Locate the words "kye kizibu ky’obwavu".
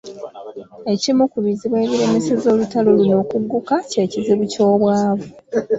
3.91-5.29